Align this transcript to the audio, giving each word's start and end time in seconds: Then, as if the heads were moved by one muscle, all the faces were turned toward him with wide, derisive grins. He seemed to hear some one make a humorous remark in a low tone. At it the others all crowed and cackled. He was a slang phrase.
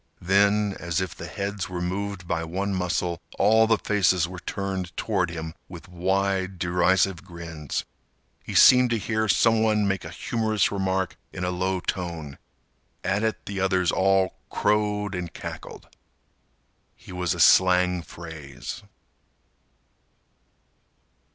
Then, 0.23 0.75
as 0.79 0.99
if 0.99 1.13
the 1.13 1.27
heads 1.27 1.69
were 1.69 1.79
moved 1.79 2.27
by 2.27 2.43
one 2.43 2.73
muscle, 2.73 3.21
all 3.37 3.67
the 3.67 3.77
faces 3.77 4.27
were 4.27 4.39
turned 4.39 4.97
toward 4.97 5.29
him 5.29 5.53
with 5.69 5.87
wide, 5.87 6.57
derisive 6.57 7.23
grins. 7.23 7.85
He 8.43 8.55
seemed 8.55 8.89
to 8.89 8.97
hear 8.97 9.27
some 9.27 9.61
one 9.61 9.87
make 9.87 10.03
a 10.03 10.09
humorous 10.09 10.71
remark 10.71 11.17
in 11.31 11.43
a 11.43 11.51
low 11.51 11.81
tone. 11.81 12.39
At 13.03 13.21
it 13.21 13.45
the 13.45 13.59
others 13.59 13.91
all 13.91 14.39
crowed 14.49 15.13
and 15.13 15.31
cackled. 15.31 15.87
He 16.95 17.11
was 17.11 17.35
a 17.35 17.39
slang 17.39 18.01
phrase. 18.01 18.81